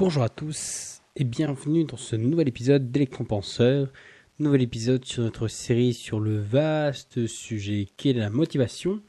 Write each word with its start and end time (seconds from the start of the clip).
Bonjour 0.00 0.22
à 0.22 0.30
tous 0.30 1.02
et 1.14 1.24
bienvenue 1.24 1.84
dans 1.84 1.98
ce 1.98 2.16
nouvel 2.16 2.48
épisode 2.48 2.90
d'Electron-Penseur. 2.90 3.92
Nouvel 4.38 4.62
épisode 4.62 5.04
sur 5.04 5.22
notre 5.22 5.46
série 5.46 5.92
sur 5.92 6.20
le 6.20 6.38
vaste 6.38 7.26
sujet 7.26 7.86
qu'est 7.98 8.14
la 8.14 8.30
motivation. 8.30 9.02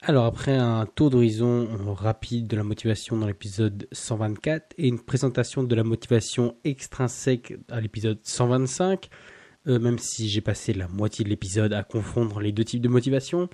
Alors 0.00 0.24
après 0.24 0.56
un 0.56 0.86
tour 0.86 1.10
d'horizon 1.10 1.68
rapide 1.94 2.48
de 2.48 2.56
la 2.56 2.64
motivation 2.64 3.16
dans 3.16 3.28
l'épisode 3.28 3.86
124 3.92 4.74
et 4.76 4.88
une 4.88 4.98
présentation 4.98 5.62
de 5.62 5.72
la 5.72 5.84
motivation 5.84 6.56
extrinsèque 6.64 7.54
à 7.70 7.80
l'épisode 7.80 8.18
125, 8.24 9.10
euh, 9.68 9.78
même 9.78 10.00
si 10.00 10.28
j'ai 10.28 10.40
passé 10.40 10.72
la 10.72 10.88
moitié 10.88 11.24
de 11.24 11.30
l'épisode 11.30 11.72
à 11.72 11.84
confondre 11.84 12.40
les 12.40 12.50
deux 12.50 12.64
types 12.64 12.82
de 12.82 12.88
motivation, 12.88 13.48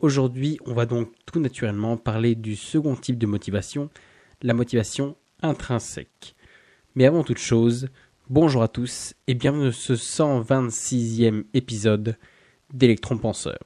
aujourd'hui 0.00 0.56
on 0.64 0.72
va 0.72 0.86
donc 0.86 1.12
tout 1.26 1.40
naturellement 1.40 1.98
parler 1.98 2.34
du 2.34 2.56
second 2.56 2.96
type 2.96 3.18
de 3.18 3.26
motivation, 3.26 3.90
la 4.40 4.54
motivation 4.54 5.14
intrinsèque. 5.42 6.34
Mais 6.94 7.06
avant 7.06 7.24
toute 7.24 7.38
chose, 7.38 7.88
bonjour 8.30 8.62
à 8.62 8.68
tous 8.68 9.14
et 9.26 9.34
bienvenue 9.34 9.66
dans 9.66 9.72
ce 9.72 9.94
126e 9.94 11.44
épisode 11.54 12.16
d'Electron 12.72 13.18
Penseur. 13.18 13.58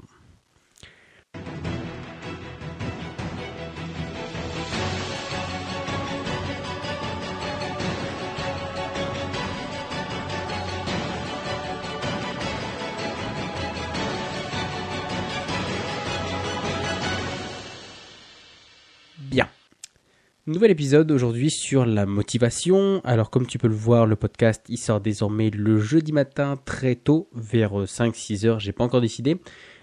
Nouvel 20.49 20.71
épisode 20.71 21.11
aujourd'hui 21.11 21.51
sur 21.51 21.85
la 21.85 22.07
motivation. 22.07 23.01
Alors 23.03 23.31
comme 23.31 23.49
tu 23.49 23.59
peux 23.59 23.67
le 23.67 23.75
voir, 23.75 24.07
le 24.07 24.15
podcast 24.15 24.65
il 24.69 24.77
sort 24.79 25.01
désormais 25.01 25.51
le 25.51 25.81
jeudi 25.81 26.13
matin 26.13 26.57
très 26.65 26.95
tôt, 26.95 27.29
vers 27.35 27.73
5-6 27.73 28.47
heures, 28.47 28.61
j'ai 28.61 28.71
pas 28.71 28.85
encore 28.85 29.01
décidé. 29.01 29.41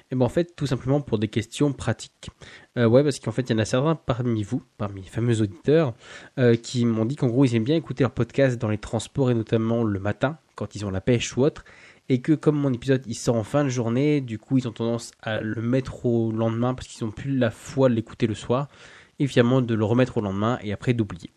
Et 0.09 0.16
ben 0.16 0.23
en 0.23 0.30
fait, 0.30 0.55
tout 0.55 0.66
simplement 0.66 1.02
pour 1.02 1.20
des 1.20 1.28
questions 1.28 1.73
pratiques. 1.73 2.30
Euh, 2.78 2.86
ouais, 2.86 3.03
parce 3.03 3.20
qu'en 3.20 3.33
fait, 3.33 3.42
il 3.42 3.52
y 3.52 3.55
en 3.55 3.59
a 3.59 3.66
certains 3.66 3.95
parmi 3.95 4.42
vous, 4.44 4.64
parmi 4.78 5.02
les 5.02 5.09
fameux 5.09 5.42
auditeurs, 5.42 5.95
euh, 6.39 6.55
qui 6.55 6.86
m'ont 6.86 7.03
dit 7.03 7.17
qu'en 7.17 7.27
gros, 7.27 7.44
ils 7.44 7.55
aiment 7.55 7.66
bien 7.66 7.75
écouter 7.75 8.05
leur 8.05 8.11
podcast 8.11 8.58
dans 8.58 8.70
les 8.70 8.77
transports 8.77 9.31
et 9.31 9.33
notamment 9.33 9.83
le 9.83 10.00
matin, 10.00 10.38
quand 10.55 10.75
ils 10.75 10.86
ont 10.86 10.92
la 10.92 11.02
pêche 11.02 11.36
ou 11.36 11.42
autre. 11.42 11.66
Et 12.08 12.22
que 12.22 12.31
comme 12.31 12.55
mon 12.55 12.72
épisode 12.72 13.03
il 13.05 13.16
sort 13.16 13.36
en 13.36 13.44
fin 13.44 13.66
de 13.66 13.70
journée, 13.70 14.22
du 14.22 14.39
coup, 14.39 14.59
ils 14.59 14.67
ont 14.70 14.72
tendance 14.72 15.11
à 15.22 15.42
le 15.42 15.61
mettre 15.61 16.05
au 16.05 16.31
lendemain 16.31 16.73
parce 16.73 16.88
qu'ils 16.88 17.05
n'ont 17.05 17.11
plus 17.11 17.36
la 17.36 17.52
foi 17.52 17.89
de 17.89 17.95
l'écouter 17.95 18.27
le 18.27 18.36
soir 18.36 18.70
et 19.19 19.25
de 19.25 19.73
le 19.73 19.86
remettre 19.86 20.17
au 20.17 20.22
lendemain 20.22 20.59
et 20.61 20.73
après 20.73 20.94
d'oublier. 20.94 21.31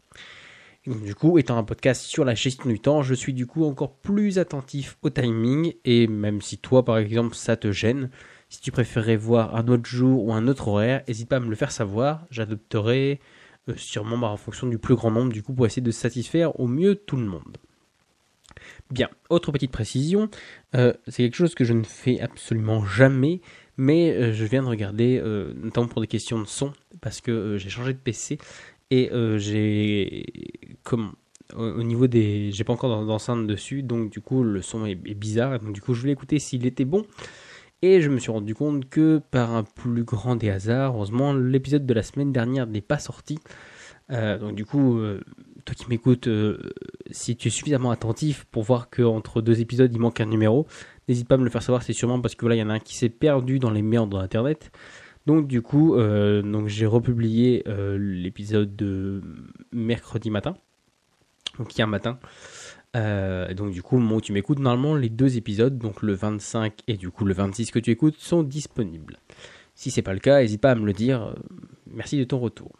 du 0.87 1.15
coup, 1.15 1.39
étant 1.39 1.59
un 1.59 1.65
podcast 1.65 2.03
sur 2.03 2.25
la 2.25 2.35
gestion 2.35 2.69
du 2.69 2.81
temps, 2.81 3.03
je 3.03 3.15
suis 3.15 3.33
du 3.33 3.47
coup 3.47 3.65
encore 3.65 3.97
plus 3.97 4.39
attentif 4.39 4.99
au 5.03 5.11
timing 5.11 5.75
et 5.85 6.07
même 6.07 6.41
si 6.41 6.59
toi 6.59 6.85
par 6.85 6.99
exemple 6.99 7.35
ça 7.35 7.57
te 7.57 7.73
gêne, 7.73 8.11
si 8.49 8.61
tu 8.61 8.71
préférais 8.71 9.17
voir 9.17 9.57
un 9.57 9.67
autre 9.69 9.87
jour 9.87 10.25
ou 10.25 10.33
un 10.33 10.47
autre 10.47 10.69
horaire, 10.69 11.03
n'hésite 11.09 11.29
pas 11.29 11.37
à 11.37 11.41
me 11.41 11.51
le 11.51 11.57
faire 11.57 11.73
savoir, 11.73 12.27
j'adopterai 12.31 13.21
euh, 13.69 13.75
sûrement 13.77 14.19
bah, 14.19 14.29
en 14.29 14.37
fonction 14.37 14.67
du 14.69 14.79
plus 14.79 14.95
grand 14.95 15.11
nombre 15.11 15.33
du 15.33 15.43
coup 15.43 15.53
pour 15.53 15.67
essayer 15.67 15.83
de 15.83 15.91
satisfaire 15.91 16.59
au 16.61 16.67
mieux 16.67 16.95
tout 16.95 17.17
le 17.17 17.27
monde. 17.27 17.59
Bien, 18.91 19.09
autre 19.29 19.53
petite 19.53 19.73
précision, 19.73 20.31
euh, 20.75 20.93
c'est 21.09 21.25
quelque 21.25 21.37
chose 21.37 21.55
que 21.55 21.65
je 21.65 21.73
ne 21.73 21.83
fais 21.83 22.21
absolument 22.21 22.85
jamais, 22.85 23.41
mais 23.77 24.11
euh, 24.11 24.33
je 24.33 24.45
viens 24.45 24.63
de 24.63 24.69
regarder, 24.69 25.21
euh, 25.23 25.53
notamment 25.57 25.89
pour 25.89 26.01
des 26.01 26.07
questions 26.07 26.41
de 26.41 26.47
son, 26.47 26.73
parce 27.01 27.21
que 27.21 27.31
euh, 27.31 27.59
j'ai 27.59 27.69
changé 27.69 27.93
de 27.93 27.99
PC 27.99 28.39
et 28.91 29.11
j'ai 29.39 30.25
comme 30.85 31.15
au 31.57 31.83
niveau 31.83 32.07
des 32.07 32.53
j'ai 32.53 32.63
pas 32.63 32.73
encore 32.73 33.05
d'enceinte 33.05 33.49
dessus 33.49 33.83
donc 33.83 34.11
du 34.11 34.21
coup 34.21 34.45
le 34.45 34.63
son 34.63 34.87
est, 34.87 34.95
bizarre 34.95 35.59
donc 35.59 35.73
du 35.73 35.81
coup 35.81 35.93
je 35.93 36.03
voulais 36.03 36.13
écouter 36.13 36.39
s'il 36.39 36.67
était 36.67 36.85
bon. 36.85 37.05
Et 37.83 38.01
je 38.01 38.09
me 38.09 38.19
suis 38.21 38.31
rendu 38.31 38.55
compte 38.55 38.89
que 38.89 39.21
par 39.33 39.55
un 39.55 39.65
plus 39.65 40.05
grand 40.05 40.37
des 40.37 40.50
hasards 40.50 40.95
heureusement 40.95 41.33
l'épisode 41.33 41.84
de 41.84 41.95
la 41.95 42.05
semaine 42.05 42.31
dernière 42.33 42.69
n'est 42.69 42.81
pas 42.81 43.00
sorti. 43.00 43.39
Donc 44.09 44.55
du 44.55 44.65
coup 44.65 45.00
toi 45.65 45.75
qui 45.75 45.89
m'écoutes 45.89 46.29
si 47.11 47.37
tu 47.37 47.49
es 47.49 47.50
suffisamment 47.50 47.91
attentif 47.91 48.45
pour 48.53 48.62
voir 48.62 48.89
qu'entre 48.89 49.43
deux 49.43 49.61
épisodes 49.61 49.93
il 49.93 49.99
manque 49.99 50.21
un 50.21 50.27
numéro 50.27 50.69
N'hésite 51.09 51.28
pas 51.28 51.37
à 51.37 51.39
me 51.39 51.44
le 51.44 51.50
faire 51.50 51.62
savoir, 51.62 51.83
c'est 51.83 51.93
sûrement 51.93 52.21
parce 52.21 52.34
que 52.34 52.41
voilà, 52.41 52.56
il 52.56 52.59
y 52.59 52.62
en 52.62 52.71
a 52.71 52.75
un 52.75 52.81
qui 52.81 52.97
s'est 52.97 53.09
perdu 53.09 53.59
dans 53.59 53.71
les 53.71 53.83
méandres 53.83 54.19
d'internet. 54.19 54.72
Donc 55.27 55.47
du 55.47 55.62
coup, 55.62 55.94
euh, 55.94 56.67
j'ai 56.67 56.87
republié 56.87 57.65
euh, 57.67 57.99
l'épisode 57.99 58.75
de 58.77 59.22
mercredi 59.72 60.31
matin, 60.31 60.56
donc 61.59 61.77
hier 61.77 61.87
matin. 61.87 62.19
Euh, 62.97 63.53
donc 63.53 63.72
du 63.72 63.83
coup, 63.83 63.97
au 63.97 64.00
moment 64.00 64.17
où 64.17 64.21
tu 64.21 64.33
m'écoutes, 64.33 64.59
normalement 64.59 64.94
les 64.94 65.09
deux 65.09 65.37
épisodes, 65.37 65.78
donc 65.78 66.03
le 66.03 66.15
25 66.15 66.81
et 66.87 66.97
du 66.97 67.11
coup 67.11 67.25
le 67.25 67.34
26 67.34 67.71
que 67.71 67.78
tu 67.78 67.91
écoutes, 67.91 68.17
sont 68.19 68.43
disponibles. 68.43 69.19
Si 69.75 69.91
c'est 69.91 70.03
pas 70.03 70.15
le 70.15 70.21
cas, 70.21 70.41
n'hésite 70.41 70.61
pas 70.61 70.71
à 70.71 70.75
me 70.75 70.87
le 70.87 70.93
dire. 70.93 71.34
Merci 71.93 72.19
de 72.19 72.25
ton 72.25 72.38
retour. 72.38 72.73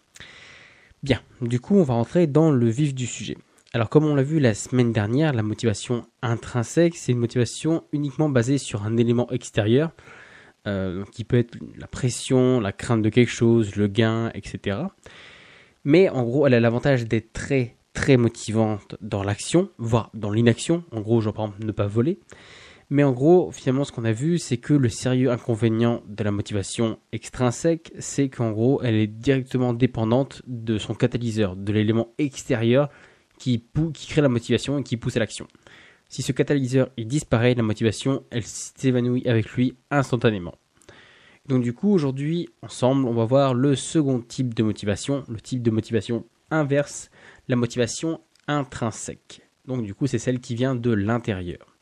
Bien, 1.03 1.21
du 1.41 1.61
coup, 1.61 1.77
on 1.77 1.83
va 1.83 1.95
rentrer 1.95 2.27
dans 2.27 2.51
le 2.51 2.69
vif 2.69 2.95
du 2.95 3.07
sujet. 3.07 3.37
Alors 3.77 3.91
comme 3.91 4.07
on 4.07 4.15
l'a 4.15 4.23
vu 4.23 4.41
la 4.41 4.55
semaine 4.55 4.91
dernière, 4.91 5.35
la 5.35 5.43
motivation 5.43 6.07
intrinsèque, 6.23 6.97
c'est 6.97 7.13
une 7.13 7.19
motivation 7.19 7.85
uniquement 7.93 8.31
basée 8.31 8.57
sur 8.57 8.85
un 8.87 8.97
élément 8.97 9.31
extérieur, 9.31 9.91
euh, 10.67 11.05
qui 11.13 11.25
peut 11.25 11.37
être 11.37 11.59
la 11.77 11.87
pression, 11.87 12.59
la 12.59 12.73
crainte 12.73 13.03
de 13.03 13.11
quelque 13.11 13.31
chose, 13.31 13.77
le 13.77 13.87
gain, 13.87 14.31
etc. 14.33 14.79
Mais 15.85 16.09
en 16.09 16.23
gros, 16.23 16.47
elle 16.47 16.55
a 16.55 16.61
l'avantage 16.61 17.05
d'être 17.05 17.35
très 17.35 17.77
très 17.93 18.17
motivante 18.17 18.97
dans 19.03 19.23
l'action, 19.23 19.69
voire 19.77 20.11
dans 20.15 20.31
l'inaction. 20.31 20.83
En 20.91 21.03
gros, 21.03 21.21
genre 21.21 21.35
par 21.35 21.53
ne 21.61 21.71
pas 21.71 21.87
voler. 21.87 22.19
Mais 22.89 23.03
en 23.03 23.13
gros, 23.13 23.51
finalement, 23.53 23.85
ce 23.85 23.93
qu'on 23.93 24.07
a 24.07 24.13
vu, 24.13 24.39
c'est 24.39 24.57
que 24.57 24.73
le 24.73 24.89
sérieux 24.89 25.31
inconvénient 25.31 26.03
de 26.09 26.25
la 26.25 26.31
motivation 26.31 26.99
extrinsèque, 27.13 27.93
c'est 27.99 28.31
qu'en 28.31 28.53
gros, 28.53 28.81
elle 28.83 28.95
est 28.95 29.07
directement 29.07 29.75
dépendante 29.75 30.41
de 30.47 30.79
son 30.79 30.95
catalyseur, 30.95 31.57
de 31.57 31.75
l'élément 31.75 32.15
extérieur 32.17 32.89
qui, 33.39 33.65
qui 33.95 34.07
crée 34.07 34.21
la 34.21 34.29
motivation 34.29 34.79
et 34.79 34.83
qui 34.83 34.97
pousse 34.97 35.17
à 35.17 35.21
l'action. 35.21 35.47
Si 36.09 36.23
ce 36.23 36.33
catalyseur 36.33 36.91
disparaît, 36.99 37.55
la 37.55 37.63
motivation 37.63 38.23
elle 38.31 38.45
s'évanouit 38.45 39.27
avec 39.27 39.51
lui 39.51 39.75
instantanément. 39.91 40.55
Donc 41.47 41.63
du 41.63 41.73
coup 41.73 41.91
aujourd'hui 41.91 42.49
ensemble 42.63 43.07
on 43.07 43.15
va 43.15 43.25
voir 43.25 43.55
le 43.55 43.77
second 43.77 44.21
type 44.21 44.55
de 44.55 44.63
motivation, 44.63 45.25
le 45.29 45.41
type 45.41 45.63
de 45.63 45.71
motivation 45.71 46.25
inverse, 46.51 47.11
la 47.49 47.57
motivation 47.57 48.21
intrinsèque. 48.49 49.43
Donc 49.67 49.85
du 49.85 49.95
coup 49.95 50.07
c'est 50.07 50.19
celle 50.19 50.41
qui 50.41 50.55
vient 50.55 50.75
de 50.75 50.93
l'intérieur. 50.93 51.77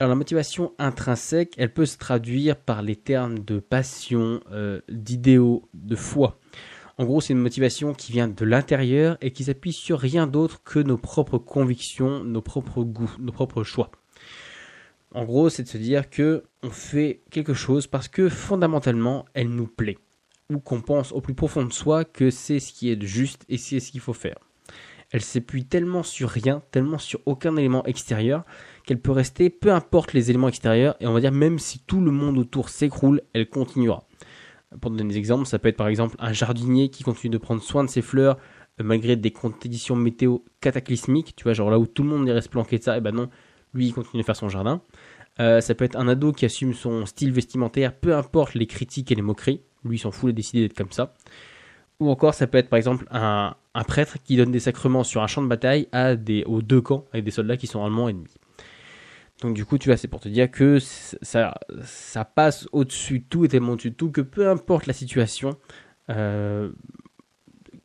Alors 0.00 0.10
la 0.10 0.14
motivation 0.14 0.74
intrinsèque, 0.78 1.54
elle 1.56 1.72
peut 1.72 1.86
se 1.86 1.98
traduire 1.98 2.54
par 2.54 2.82
les 2.82 2.94
termes 2.94 3.40
de 3.40 3.58
passion, 3.58 4.40
euh, 4.52 4.80
d'idéaux, 4.88 5.68
de 5.74 5.96
foi. 5.96 6.38
En 7.00 7.04
gros, 7.04 7.20
c'est 7.20 7.32
une 7.32 7.38
motivation 7.38 7.94
qui 7.94 8.10
vient 8.10 8.26
de 8.26 8.44
l'intérieur 8.44 9.18
et 9.20 9.30
qui 9.30 9.44
s'appuie 9.44 9.72
sur 9.72 10.00
rien 10.00 10.26
d'autre 10.26 10.64
que 10.64 10.80
nos 10.80 10.98
propres 10.98 11.38
convictions, 11.38 12.24
nos 12.24 12.42
propres 12.42 12.82
goûts, 12.82 13.14
nos 13.20 13.30
propres 13.30 13.62
choix. 13.62 13.92
En 15.14 15.24
gros, 15.24 15.48
c'est 15.48 15.62
de 15.62 15.68
se 15.68 15.78
dire 15.78 16.10
que 16.10 16.42
on 16.64 16.70
fait 16.70 17.22
quelque 17.30 17.54
chose 17.54 17.86
parce 17.86 18.08
que 18.08 18.28
fondamentalement, 18.28 19.26
elle 19.32 19.48
nous 19.48 19.68
plaît 19.68 19.98
ou 20.50 20.58
qu'on 20.58 20.80
pense 20.80 21.12
au 21.12 21.20
plus 21.20 21.34
profond 21.34 21.64
de 21.64 21.72
soi 21.72 22.04
que 22.04 22.30
c'est 22.30 22.58
ce 22.58 22.72
qui 22.72 22.90
est 22.90 23.00
juste 23.00 23.44
et 23.48 23.58
c'est 23.58 23.78
ce 23.78 23.92
qu'il 23.92 24.00
faut 24.00 24.12
faire. 24.12 24.38
Elle 25.10 25.22
s'appuie 25.22 25.66
tellement 25.66 26.02
sur 26.02 26.28
rien, 26.28 26.62
tellement 26.72 26.98
sur 26.98 27.20
aucun 27.26 27.56
élément 27.56 27.84
extérieur 27.84 28.44
qu'elle 28.84 29.00
peut 29.00 29.12
rester 29.12 29.50
peu 29.50 29.72
importe 29.72 30.14
les 30.14 30.30
éléments 30.30 30.48
extérieurs 30.48 30.96
et 31.00 31.06
on 31.06 31.12
va 31.12 31.20
dire 31.20 31.32
même 31.32 31.60
si 31.60 31.78
tout 31.78 32.00
le 32.00 32.10
monde 32.10 32.38
autour 32.38 32.70
s'écroule, 32.70 33.22
elle 33.34 33.48
continuera. 33.48 34.07
Pour 34.80 34.90
donner 34.90 35.08
des 35.08 35.18
exemples, 35.18 35.46
ça 35.46 35.58
peut 35.58 35.68
être 35.68 35.76
par 35.76 35.88
exemple 35.88 36.16
un 36.18 36.32
jardinier 36.32 36.90
qui 36.90 37.02
continue 37.02 37.30
de 37.30 37.38
prendre 37.38 37.62
soin 37.62 37.84
de 37.84 37.88
ses 37.88 38.02
fleurs 38.02 38.36
euh, 38.80 38.84
malgré 38.84 39.16
des 39.16 39.30
conditions 39.30 39.96
météo 39.96 40.38
cataclysmiques, 40.60 41.34
tu 41.36 41.44
vois, 41.44 41.52
genre 41.52 41.70
là 41.70 41.78
où 41.78 41.86
tout 41.86 42.02
le 42.02 42.10
monde 42.10 42.28
irait 42.28 42.42
se 42.42 42.48
planquer 42.48 42.78
de 42.78 42.82
ça, 42.82 42.96
et 42.96 43.00
ben 43.00 43.12
non, 43.12 43.28
lui 43.74 43.86
il 43.86 43.92
continue 43.94 44.22
de 44.22 44.26
faire 44.26 44.36
son 44.36 44.48
jardin. 44.48 44.82
Euh, 45.40 45.60
ça 45.60 45.74
peut 45.74 45.84
être 45.84 45.96
un 45.96 46.08
ado 46.08 46.32
qui 46.32 46.44
assume 46.44 46.74
son 46.74 47.06
style 47.06 47.32
vestimentaire, 47.32 47.94
peu 47.94 48.14
importe 48.14 48.54
les 48.54 48.66
critiques 48.66 49.10
et 49.10 49.14
les 49.14 49.22
moqueries, 49.22 49.62
lui 49.84 49.96
il 49.96 50.00
s'en 50.00 50.10
fout, 50.10 50.28
il 50.28 50.30
a 50.30 50.32
décidé 50.32 50.62
d'être 50.62 50.76
comme 50.76 50.92
ça. 50.92 51.14
Ou 52.00 52.10
encore 52.10 52.34
ça 52.34 52.46
peut 52.46 52.58
être 52.58 52.68
par 52.68 52.76
exemple 52.76 53.06
un, 53.10 53.54
prêtre 53.86 54.18
qui 54.22 54.36
donne 54.36 54.52
des 54.52 54.60
sacrements 54.60 55.04
sur 55.04 55.22
un 55.22 55.26
champ 55.26 55.42
de 55.42 55.48
bataille 55.48 55.88
à 55.92 56.16
des, 56.16 56.44
aux 56.44 56.62
deux 56.62 56.80
camps 56.80 57.04
avec 57.12 57.24
des 57.24 57.30
soldats 57.30 57.56
qui 57.56 57.66
sont 57.66 57.84
allemands 57.84 58.08
ennemis. 58.08 58.34
Donc 59.40 59.54
du 59.54 59.64
coup, 59.64 59.78
tu 59.78 59.88
vois, 59.88 59.96
c'est 59.96 60.08
pour 60.08 60.20
te 60.20 60.28
dire 60.28 60.50
que 60.50 60.78
ça, 60.80 61.54
ça 61.84 62.24
passe 62.24 62.68
au-dessus 62.72 63.20
de 63.20 63.24
tout 63.28 63.44
et 63.44 63.48
tellement 63.48 63.72
au-dessus 63.72 63.90
de 63.90 63.94
tout 63.94 64.10
que 64.10 64.20
peu 64.20 64.48
importe 64.48 64.86
la 64.86 64.92
situation, 64.92 65.56
euh, 66.10 66.72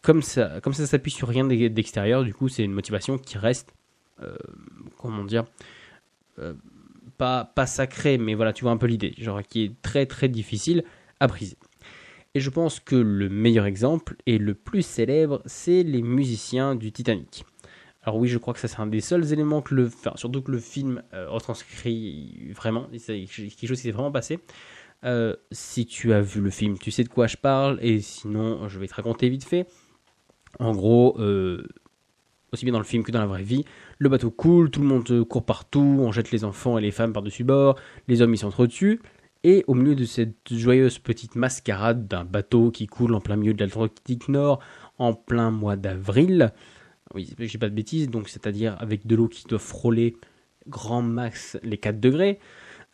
comme 0.02 0.22
ça, 0.22 0.60
comme 0.62 0.74
ça 0.74 0.88
s'appuie 0.88 1.12
sur 1.12 1.28
rien 1.28 1.46
d'extérieur, 1.46 2.24
du 2.24 2.34
coup, 2.34 2.50
c'est 2.50 2.64
une 2.64 2.74
motivation 2.74 3.18
qui 3.18 3.38
reste, 3.38 3.74
euh, 4.22 4.36
comment 4.98 5.24
dire, 5.24 5.46
euh, 6.40 6.54
pas, 7.18 7.46
pas 7.46 7.68
sacrée, 7.68 8.18
mais 8.18 8.34
voilà, 8.34 8.52
tu 8.52 8.64
vois 8.64 8.72
un 8.72 8.78
peu 8.78 8.88
l'idée, 8.88 9.14
genre 9.20 9.44
qui 9.44 9.64
est 9.64 9.82
très 9.84 10.08
très 10.08 10.30
difficile 10.30 10.84
à 11.20 11.28
briser. 11.28 11.58
Et 12.34 12.40
je 12.40 12.50
pense 12.50 12.80
que 12.80 12.96
le 12.96 13.30
meilleur 13.30 13.68
exemple 13.68 14.16
et 14.26 14.40
le 14.40 14.56
plus 14.56 14.82
célèbre, 14.82 15.44
c'est 15.46 15.84
les 15.84 16.02
musiciens 16.02 16.74
du 16.74 16.92
Titanic. 16.92 17.46
Alors 18.04 18.18
oui, 18.18 18.28
je 18.28 18.38
crois 18.38 18.54
que 18.54 18.60
ça 18.60 18.68
c'est 18.68 18.80
un 18.80 18.88
des 18.88 19.02
seuls 19.02 19.32
éléments 19.32 19.62
que 19.62 19.74
le, 19.74 19.88
enfin, 19.88 20.12
surtout 20.16 20.42
que 20.42 20.52
le 20.52 20.60
film 20.60 21.02
euh, 21.14 21.30
retranscrit 21.30 22.52
vraiment, 22.54 22.88
c'est 22.98 23.26
quelque 23.26 23.68
chose 23.68 23.78
qui 23.78 23.84
s'est 23.84 23.92
vraiment 23.92 24.12
passé. 24.12 24.40
Euh, 25.06 25.36
si 25.52 25.86
tu 25.86 26.14
as 26.14 26.22
vu 26.22 26.42
le 26.42 26.50
film, 26.50 26.78
tu 26.78 26.92
sais 26.92 27.04
de 27.04 27.10
quoi 27.10 27.28
je 27.28 27.38
parle, 27.38 27.78
et 27.82 28.00
sinon, 28.02 28.68
je 28.70 28.80
vais 28.80 28.88
te 28.88 28.94
raconter 28.94 29.30
vite 29.30 29.44
fait. 29.44 29.68
En 30.60 30.74
gros, 30.74 31.20
euh, 31.20 31.66
aussi 32.52 32.66
bien 32.66 32.74
dans 32.74 32.80
le 32.80 32.86
film 32.86 33.04
que 33.04 33.12
dans 33.12 33.20
la 33.20 33.26
vraie 33.26 33.44
vie, 33.44 33.66
le 34.00 34.10
bateau 34.10 34.32
coule, 34.32 34.70
tout 34.70 34.82
le 34.82 34.88
monde 34.88 35.24
court 35.24 35.46
partout, 35.46 35.98
on 36.00 36.12
jette 36.12 36.32
les 36.32 36.44
enfants 36.44 36.78
et 36.78 36.82
les 36.82 36.92
femmes 36.92 37.14
par-dessus 37.14 37.44
bord, 37.44 37.78
les 38.08 38.22
hommes 38.22 38.34
ils 38.34 38.38
s'entretuent, 38.38 39.02
et 39.44 39.64
au 39.68 39.74
milieu 39.74 39.96
de 39.96 40.06
cette 40.06 40.54
joyeuse 40.54 41.00
petite 41.00 41.36
mascarade 41.36 42.08
d'un 42.08 42.24
bateau 42.24 42.72
qui 42.72 42.88
coule 42.88 43.14
en 43.14 43.20
plein 43.20 43.36
milieu 43.36 43.54
de 43.54 43.64
l'Atlantique 43.64 44.30
Nord, 44.30 44.60
en 44.98 45.14
plein 45.14 45.52
mois 45.52 45.76
d'avril, 45.76 46.54
oui, 47.14 47.30
j'ai 47.40 47.58
pas 47.58 47.70
de 47.70 47.76
bêtises, 47.76 48.10
donc 48.10 48.30
c'est-à-dire 48.30 48.76
avec 48.80 49.06
de 49.06 49.16
l'eau 49.16 49.28
qui 49.28 49.46
doit 49.46 49.60
frôler 49.60 50.16
grand 50.68 51.02
max 51.02 51.58
les 51.64 51.78
4 51.78 52.00
degrés, 52.00 52.40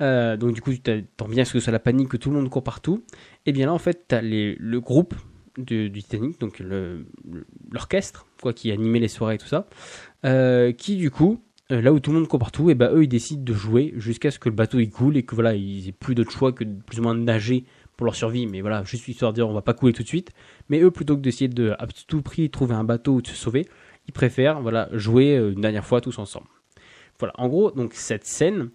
euh, 0.01 0.38
donc 0.38 0.54
du 0.54 0.62
coup, 0.62 0.71
tu 0.71 0.80
t'entends 0.80 1.30
bien 1.30 1.45
ce 1.45 1.54
que 1.54 1.60
soit 1.60 1.71
la 1.71 1.80
panique, 1.80 2.10
que 2.10 2.18
tout 2.18 2.30
le 2.30 2.36
monde 2.36 2.50
court 2.50 2.63
partout. 2.63 3.04
Et 3.45 3.51
bien 3.51 3.68
là, 3.68 3.74
en 3.74 3.80
fait, 3.80 4.06
tu 4.07 4.16
as 4.16 4.21
le 4.21 4.77
groupe 4.80 5.16
du 5.57 5.92
Titanic, 5.92 6.39
donc 6.39 6.62
l'orchestre, 7.71 8.25
quoi, 8.42 8.54
qui 8.54 8.71
animait 8.71 9.00
les 9.00 9.07
soirées 9.07 9.36
et 9.36 9.38
tout 9.38 9.48
ça, 9.48 9.68
euh, 10.25 10.72
qui 10.72 10.95
du 10.95 11.12
coup, 11.12 11.42
euh, 11.72 11.81
là 11.81 11.92
où 11.92 12.00
tout 12.00 12.12
le 12.12 12.19
monde 12.19 12.27
court 12.27 12.39
partout, 12.39 12.69
et 12.69 12.75
ben 12.75 12.92
eux, 12.94 13.04
ils 13.04 13.10
décident 13.10 13.44
de 13.44 13.54
jouer 13.54 13.94
jusqu'à 13.98 14.31
ce 14.31 14.39
que 14.39 14.48
le 14.48 14.56
bateau 14.56 14.80
il 14.80 14.89
coule 14.89 15.18
et 15.18 15.24
que 15.24 15.36
voilà, 15.36 15.56
ils 15.56 15.89
aient 15.89 15.94
plus 15.94 16.15
d'autre 16.15 16.31
choix 16.31 16.54
que 16.54 16.63
de 16.63 16.81
plus 16.83 17.00
ou 17.00 17.04
moins 17.04 17.15
nager 17.15 17.65
pour 17.98 18.06
leur 18.06 18.15
survie, 18.15 18.48
mais 18.48 18.62
voilà, 18.62 18.83
juste 18.86 19.07
histoire 19.10 19.33
de 19.33 19.36
dire 19.36 19.50
on 19.50 19.54
va 19.54 19.62
pas 19.62 19.74
couler 19.74 19.92
tout 19.92 20.04
de 20.04 20.07
suite. 20.07 20.31
Mais 20.69 20.80
eux, 20.80 20.92
plutôt 20.92 21.18
que 21.18 21.22
d'essayer 21.22 21.50
de 21.50 21.72
à 21.77 21.86
tout 22.07 22.22
prix 22.22 22.50
trouver 22.50 22.75
un 22.75 22.86
bateau 22.86 23.15
ou 23.15 23.22
de 23.22 23.27
se 23.27 23.36
sauver, 23.36 23.68
ils 24.07 24.13
préfèrent 24.13 24.62
voilà 24.62 24.90
jouer 24.94 25.36
une 25.36 25.62
dernière 25.62 25.86
fois 25.86 26.01
tous 26.01 26.18
ensemble. 26.19 26.48
Voilà, 27.19 27.34
en 27.38 27.48
gros, 27.48 27.72
donc 27.72 27.94
cette 27.94 28.25
scène, 28.25 28.69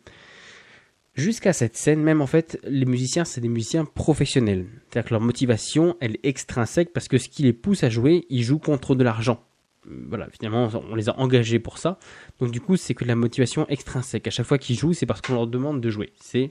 Jusqu'à 1.14 1.52
cette 1.52 1.76
scène, 1.76 2.02
même 2.02 2.20
en 2.20 2.26
fait, 2.26 2.58
les 2.64 2.86
musiciens, 2.86 3.24
c'est 3.24 3.40
des 3.40 3.48
musiciens 3.48 3.84
professionnels. 3.84 4.66
C'est-à-dire 4.90 5.08
que 5.08 5.14
leur 5.14 5.20
motivation, 5.20 5.96
elle 6.00 6.16
est 6.16 6.26
extrinsèque 6.26 6.92
parce 6.92 7.06
que 7.06 7.18
ce 7.18 7.28
qui 7.28 7.44
les 7.44 7.52
pousse 7.52 7.84
à 7.84 7.88
jouer, 7.88 8.26
ils 8.30 8.42
jouent 8.42 8.58
contre 8.58 8.96
de 8.96 9.04
l'argent. 9.04 9.40
Voilà, 9.86 10.28
finalement, 10.30 10.68
on 10.90 10.96
les 10.96 11.08
a 11.08 11.18
engagés 11.20 11.60
pour 11.60 11.78
ça. 11.78 12.00
Donc 12.40 12.50
du 12.50 12.60
coup, 12.60 12.76
c'est 12.76 12.94
que 12.94 13.04
la 13.04 13.14
motivation 13.14 13.64
extrinsèque. 13.68 14.26
À 14.26 14.30
chaque 14.30 14.46
fois 14.46 14.58
qu'ils 14.58 14.76
jouent, 14.76 14.92
c'est 14.92 15.06
parce 15.06 15.20
qu'on 15.20 15.34
leur 15.34 15.46
demande 15.46 15.80
de 15.80 15.88
jouer. 15.88 16.12
C'est 16.20 16.50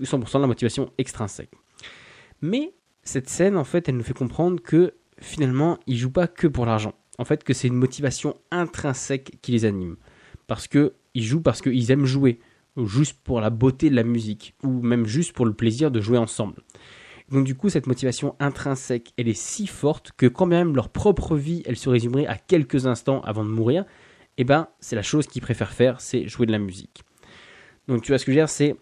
100% 0.00 0.36
de 0.36 0.40
la 0.42 0.46
motivation 0.46 0.92
extrinsèque. 0.96 1.50
Mais 2.40 2.74
cette 3.02 3.28
scène, 3.28 3.56
en 3.56 3.64
fait, 3.64 3.88
elle 3.88 3.96
nous 3.96 4.04
fait 4.04 4.14
comprendre 4.14 4.62
que 4.62 4.94
finalement, 5.18 5.80
ils 5.88 5.96
jouent 5.96 6.12
pas 6.12 6.28
que 6.28 6.46
pour 6.46 6.66
l'argent. 6.66 6.94
En 7.18 7.24
fait, 7.24 7.44
que 7.44 7.52
c'est 7.52 7.68
une 7.68 7.74
motivation 7.74 8.36
intrinsèque 8.50 9.38
qui 9.42 9.52
les 9.52 9.64
anime. 9.64 9.96
Parce 10.46 10.66
que 10.66 10.94
ils 11.14 11.24
jouent 11.24 11.42
parce 11.42 11.60
qu'ils 11.60 11.90
aiment 11.90 12.06
jouer 12.06 12.40
juste 12.76 13.18
pour 13.22 13.40
la 13.40 13.50
beauté 13.50 13.90
de 13.90 13.94
la 13.94 14.02
musique, 14.02 14.54
ou 14.62 14.80
même 14.80 15.06
juste 15.06 15.32
pour 15.32 15.46
le 15.46 15.52
plaisir 15.52 15.90
de 15.90 16.00
jouer 16.00 16.18
ensemble. 16.18 16.62
Donc 17.30 17.44
du 17.44 17.54
coup, 17.54 17.68
cette 17.68 17.86
motivation 17.86 18.34
intrinsèque, 18.40 19.12
elle 19.16 19.28
est 19.28 19.38
si 19.38 19.66
forte 19.66 20.12
que 20.16 20.26
quand 20.26 20.46
même 20.46 20.74
leur 20.74 20.88
propre 20.88 21.36
vie, 21.36 21.62
elle 21.66 21.76
se 21.76 21.88
résumerait 21.88 22.26
à 22.26 22.36
quelques 22.36 22.86
instants 22.86 23.20
avant 23.22 23.44
de 23.44 23.50
mourir, 23.50 23.84
eh 24.38 24.44
ben, 24.44 24.68
c'est 24.80 24.96
la 24.96 25.02
chose 25.02 25.26
qu'ils 25.26 25.42
préfèrent 25.42 25.72
faire, 25.72 26.00
c'est 26.00 26.28
jouer 26.28 26.46
de 26.46 26.52
la 26.52 26.58
musique. 26.58 27.02
Donc 27.88 28.02
tu 28.02 28.12
vois 28.12 28.18
ce 28.18 28.24
que 28.24 28.32
je 28.32 28.36
veux 28.36 28.42
dire, 28.42 28.48
c'est, 28.48 28.76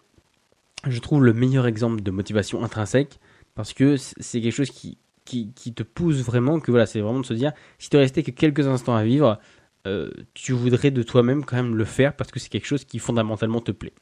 je 0.87 0.99
trouve, 1.01 1.25
le 1.25 1.33
meilleur 1.33 1.67
exemple 1.67 2.03
de 2.03 2.11
motivation 2.11 2.63
intrinsèque, 2.63 3.19
parce 3.55 3.73
que 3.73 3.97
c'est 3.97 4.41
quelque 4.41 4.53
chose 4.53 4.71
qui, 4.71 4.99
qui, 5.25 5.53
te 5.75 5.83
pousse 5.83 6.23
vraiment, 6.23 6.61
que 6.61 6.71
voilà, 6.71 6.87
c'est 6.87 7.01
vraiment 7.01 7.21
de 7.21 7.27
se 7.27 7.35
dire, 7.35 7.53
si 7.79 7.89
tu 7.89 7.97
restais 7.97 8.23
que 8.23 8.31
quelques 8.31 8.67
instants 8.67 8.95
à 8.95 9.05
vivre, 9.05 9.39
euh, 9.87 10.11
tu 10.35 10.53
voudrais 10.53 10.91
de 10.91 11.03
toi-même 11.03 11.45
quand 11.45 11.57
même 11.57 11.77
le 11.77 11.85
faire 11.85 12.15
parce 12.15 12.31
que 12.31 12.39
c'est 12.39 12.49
quelque 12.49 12.67
chose 12.67 12.85
qui 12.85 12.99
fondamentalement 12.99 13.61
te 13.61 13.73
plaît. 13.73 13.95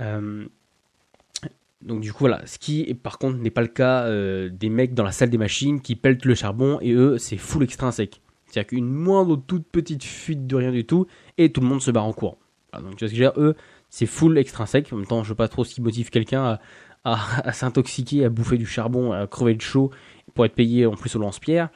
Euh, 0.00 0.46
donc 1.82 2.00
du 2.00 2.12
coup 2.12 2.20
voilà, 2.20 2.46
ce 2.46 2.58
qui 2.58 2.94
par 2.94 3.18
contre 3.18 3.38
n'est 3.38 3.50
pas 3.50 3.62
le 3.62 3.68
cas 3.68 4.04
euh, 4.04 4.48
des 4.48 4.68
mecs 4.68 4.94
dans 4.94 5.02
la 5.02 5.10
salle 5.10 5.30
des 5.30 5.38
machines 5.38 5.80
qui 5.80 5.96
peltent 5.96 6.24
le 6.24 6.34
charbon 6.34 6.78
et 6.80 6.92
eux 6.92 7.18
c'est 7.18 7.36
full 7.36 7.64
extrinsèque. 7.64 8.20
C'est-à-dire 8.46 8.68
qu'une 8.68 8.88
moindre 8.88 9.36
toute 9.36 9.66
petite 9.66 10.04
fuite 10.04 10.46
de 10.46 10.56
rien 10.56 10.70
du 10.70 10.84
tout 10.84 11.06
et 11.38 11.50
tout 11.50 11.60
le 11.60 11.66
monde 11.66 11.82
se 11.82 11.90
barre 11.90 12.04
en 12.04 12.12
courant. 12.12 12.38
donc 12.74 12.96
tu 12.96 13.04
vois 13.04 13.08
ce 13.08 13.12
que 13.12 13.18
je 13.18 13.24
veux 13.24 13.30
dire, 13.30 13.32
eux 13.36 13.56
c'est 13.90 14.06
full 14.06 14.38
extrinsèque. 14.38 14.92
En 14.92 14.96
même 14.96 15.06
temps 15.06 15.24
je 15.24 15.30
sais 15.30 15.34
pas 15.34 15.48
trop 15.48 15.64
ce 15.64 15.74
qui 15.74 15.80
motive 15.80 16.10
quelqu'un 16.10 16.44
à, 16.44 16.60
s'intoxiquer, 17.52 18.24
à 18.24 18.28
bouffer 18.28 18.58
du 18.58 18.66
charbon, 18.66 19.12
à 19.12 19.26
crever 19.26 19.54
de 19.54 19.60
chaud 19.60 19.90
pour 20.34 20.44
être 20.44 20.54
payé 20.54 20.86
en 20.86 20.94
plus 20.94 21.14
au 21.16 21.18
lance-pierre. 21.18 21.68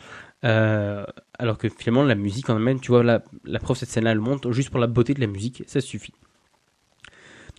Euh, 0.44 1.04
alors 1.38 1.58
que 1.58 1.68
finalement, 1.68 2.04
la 2.04 2.14
musique 2.14 2.48
en 2.50 2.58
même, 2.58 2.80
tu 2.80 2.92
vois, 2.92 3.02
la, 3.02 3.22
la 3.44 3.58
preuve, 3.58 3.76
cette 3.76 3.88
scène-là, 3.88 4.12
elle 4.12 4.20
monte 4.20 4.50
juste 4.52 4.70
pour 4.70 4.78
la 4.78 4.86
beauté 4.86 5.14
de 5.14 5.20
la 5.20 5.26
musique, 5.26 5.64
ça 5.66 5.80
suffit. 5.80 6.14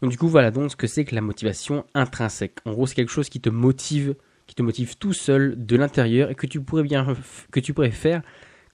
Donc 0.02 0.12
du 0.12 0.18
coup, 0.18 0.28
voilà 0.28 0.52
donc 0.52 0.72
ce 0.72 0.76
que 0.76 0.88
c'est 0.88 1.06
que 1.06 1.16
la 1.16 1.22
motivation 1.22 1.86
intrinsèque. 1.94 2.60
En 2.66 2.72
gros, 2.72 2.86
c'est 2.86 2.96
quelque 2.96 3.12
chose 3.12 3.30
qui 3.30 3.42
te 3.42 3.50
motive, 3.50 4.16
qui 4.46 4.54
te 4.54 4.62
motive 4.62 4.98
tout 4.98 5.14
seul 5.14 5.56
de 5.58 5.76
l'intérieur 5.76 6.30
et 6.30 6.36
que 6.36 6.46
tu 6.46 6.62
pourrais 6.62 6.84
bien, 6.84 7.16
que 7.52 7.60
tu 7.60 7.74
pourrais 7.74 7.92
faire 7.92 8.22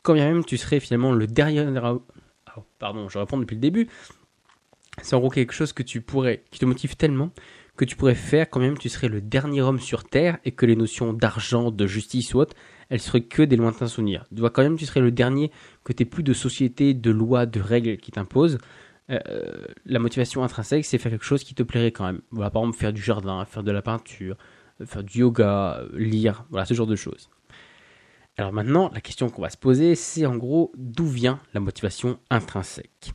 quand 0.03 0.13
bien 0.13 0.31
même 0.31 0.45
tu 0.45 0.57
serais 0.57 0.79
finalement 0.79 1.13
le 1.13 1.25
dernier. 1.25 1.65
Oh, 1.81 2.63
pardon, 2.77 3.09
je 3.09 3.17
reprends 3.17 3.37
depuis 3.37 3.55
le 3.55 3.61
début. 3.61 3.87
C'est 5.01 5.15
en 5.15 5.19
gros 5.19 5.29
quelque 5.29 5.53
chose 5.53 5.73
que 5.73 5.81
tu 5.81 6.01
pourrais, 6.01 6.43
qui 6.51 6.59
te 6.59 6.65
motive 6.65 6.95
tellement 6.95 7.31
que 7.75 7.85
tu 7.85 7.95
pourrais 7.95 8.15
faire 8.15 8.49
quand 8.49 8.59
même 8.59 8.77
tu 8.77 8.89
serais 8.89 9.07
le 9.07 9.21
dernier 9.21 9.61
homme 9.61 9.79
sur 9.79 10.03
terre 10.03 10.37
et 10.45 10.51
que 10.51 10.65
les 10.65 10.75
notions 10.75 11.13
d'argent, 11.13 11.71
de 11.71 11.87
justice 11.87 12.33
ou 12.33 12.39
autre, 12.39 12.55
elles 12.89 12.99
seraient 12.99 13.23
que 13.23 13.41
des 13.41 13.55
lointains 13.55 13.87
souvenirs. 13.87 14.25
Tu 14.33 14.39
vois 14.39 14.51
quand 14.51 14.61
même 14.61 14.77
tu 14.77 14.85
serais 14.85 14.99
le 14.99 15.11
dernier 15.11 15.51
que 15.83 15.93
tu 15.93 16.05
plus 16.05 16.23
de 16.23 16.33
société, 16.33 16.93
de 16.93 17.11
lois, 17.11 17.45
de 17.45 17.59
règles 17.59 17.97
qui 17.97 18.11
t'imposent. 18.11 18.59
Euh, 19.09 19.19
la 19.85 19.99
motivation 19.99 20.43
intrinsèque, 20.43 20.85
c'est 20.85 20.97
faire 20.97 21.11
quelque 21.11 21.25
chose 21.25 21.43
qui 21.43 21.55
te 21.55 21.63
plairait 21.63 21.91
quand 21.91 22.05
même. 22.05 22.21
Voilà, 22.31 22.51
par 22.51 22.61
exemple, 22.61 22.77
faire 22.77 22.93
du 22.93 23.01
jardin, 23.01 23.43
faire 23.45 23.63
de 23.63 23.71
la 23.71 23.81
peinture, 23.81 24.37
faire 24.85 25.03
du 25.03 25.19
yoga, 25.19 25.81
lire, 25.93 26.45
voilà, 26.49 26.65
ce 26.65 26.73
genre 26.73 26.87
de 26.87 26.95
choses. 26.95 27.29
Alors 28.37 28.51
maintenant, 28.51 28.89
la 28.93 29.01
question 29.01 29.29
qu'on 29.29 29.43
va 29.43 29.49
se 29.49 29.57
poser, 29.57 29.95
c'est 29.95 30.25
en 30.25 30.35
gros 30.35 30.71
d'où 30.75 31.05
vient 31.05 31.39
la 31.53 31.59
motivation 31.59 32.19
intrinsèque? 32.29 33.13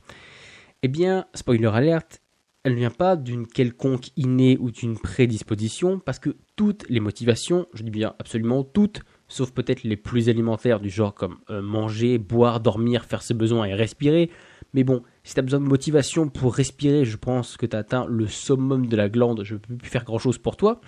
Eh 0.83 0.89
bien, 0.89 1.27
spoiler 1.35 1.67
alerte, 1.67 2.23
elle 2.69 2.75
ne 2.75 2.81
vient 2.81 2.91
pas 2.91 3.17
d'une 3.17 3.47
quelconque 3.47 4.09
innée 4.17 4.59
ou 4.61 4.71
d'une 4.71 4.99
prédisposition, 4.99 5.99
parce 5.99 6.19
que 6.19 6.37
toutes 6.55 6.89
les 6.89 7.01
motivations, 7.01 7.67
je 7.73 7.83
dis 7.83 7.91
bien 7.91 8.15
absolument 8.19 8.63
toutes, 8.63 9.01
sauf 9.27 9.53
peut-être 9.53 9.85
les 9.85 9.97
plus 9.97 10.29
alimentaires 10.29 10.81
du 10.81 10.91
genre 10.91 11.15
comme 11.15 11.39
euh, 11.49 11.63
manger, 11.63 12.19
boire, 12.19 12.61
dormir, 12.61 13.05
faire 13.05 13.23
ses 13.23 13.35
besoins 13.35 13.65
et 13.65 13.75
respirer, 13.75 14.31
mais 14.75 14.85
bon, 14.85 15.03
si 15.25 15.33
tu 15.35 15.41
as 15.41 15.43
besoin 15.43 15.61
de 15.61 15.65
motivation 15.65 16.29
pour 16.29 16.55
respirer, 16.55 17.07
je 17.07 17.17
pense 17.17 17.57
que 17.57 17.65
tu 17.65 17.75
as 17.75 17.81
atteint 17.81 18.07
le 18.07 18.27
summum 18.27 18.87
de 18.87 18.97
la 18.97 19.09
glande, 19.09 19.45
je 19.45 19.55
ne 19.55 19.59
peux 19.59 19.77
plus 19.77 19.89
faire 19.89 20.05
grand-chose 20.05 20.37
pour 20.39 20.57
toi. 20.57 20.81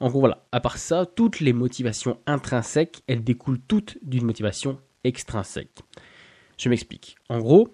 En 0.00 0.08
gros, 0.08 0.20
voilà, 0.20 0.46
à 0.52 0.60
part 0.60 0.78
ça, 0.78 1.04
toutes 1.04 1.40
les 1.40 1.52
motivations 1.52 2.18
intrinsèques, 2.26 3.02
elles 3.06 3.22
découlent 3.22 3.60
toutes 3.68 3.98
d'une 4.02 4.24
motivation 4.24 4.78
extrinsèque. 5.04 5.80
Je 6.56 6.70
m'explique. 6.70 7.16
En 7.28 7.40
gros, 7.40 7.68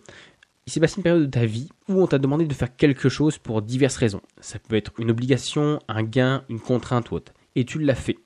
il 0.67 0.73
s'est 0.73 0.81
passé 0.81 0.97
une 0.97 1.05
période 1.05 1.23
de 1.23 1.31
ta 1.31 1.47
vie 1.47 1.69
où 1.89 2.03
on 2.03 2.07
t'a 2.09 2.19
demandé 2.19 2.45
de 2.45 2.53
faire 2.53 2.75
quelque 2.75 3.09
chose 3.09 3.39
pour 3.39 3.63
diverses 3.63 3.97
raisons. 3.97 4.21
Ça 4.41 4.59
peut 4.59 4.75
être 4.75 4.93
une 4.99 5.13
obligation, 5.13 5.79
un 5.87 6.03
gain, 6.03 6.45
une 6.49 6.59
contrainte 6.59 7.11
ou 7.11 7.15
autre. 7.15 7.33
Et 7.55 7.65
tu 7.65 7.79
l'as 7.79 7.95
fait. 7.95 8.19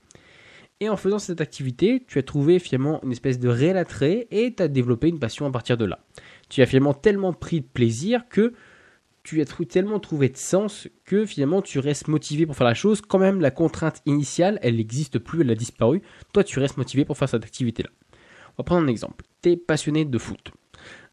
Et 0.80 0.88
en 0.88 0.96
faisant 0.96 1.18
cette 1.18 1.42
activité, 1.42 2.02
tu 2.08 2.18
as 2.18 2.22
trouvé 2.22 2.58
finalement 2.58 3.02
une 3.04 3.12
espèce 3.12 3.38
de 3.38 3.48
réel 3.50 3.76
attrait 3.76 4.26
et 4.30 4.54
tu 4.54 4.62
as 4.62 4.68
développé 4.68 5.08
une 5.08 5.18
passion 5.18 5.44
à 5.44 5.50
partir 5.50 5.76
de 5.76 5.84
là. 5.84 5.98
Tu 6.48 6.62
as 6.62 6.66
finalement 6.66 6.94
tellement 6.94 7.34
pris 7.34 7.60
de 7.60 7.66
plaisir 7.66 8.26
que 8.30 8.54
tu 9.22 9.42
as 9.42 9.44
tellement 9.44 10.00
trouvé 10.00 10.30
de 10.30 10.38
sens 10.38 10.88
que 11.04 11.26
finalement 11.26 11.60
tu 11.60 11.78
restes 11.78 12.08
motivé 12.08 12.46
pour 12.46 12.56
faire 12.56 12.66
la 12.66 12.72
chose. 12.72 13.02
Quand 13.02 13.18
même, 13.18 13.42
la 13.42 13.50
contrainte 13.50 14.00
initiale, 14.06 14.58
elle 14.62 14.76
n'existe 14.76 15.18
plus, 15.18 15.42
elle 15.42 15.50
a 15.50 15.54
disparu. 15.54 16.00
Toi, 16.32 16.42
tu 16.42 16.58
restes 16.58 16.78
motivé 16.78 17.04
pour 17.04 17.18
faire 17.18 17.28
cette 17.28 17.44
activité-là. 17.44 17.90
On 18.52 18.62
va 18.62 18.64
prendre 18.64 18.82
un 18.82 18.88
exemple. 18.88 19.26
Tu 19.42 19.50
es 19.50 19.56
passionné 19.58 20.06
de 20.06 20.18
foot. 20.18 20.52